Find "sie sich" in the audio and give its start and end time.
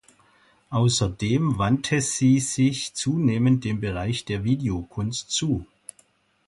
2.01-2.95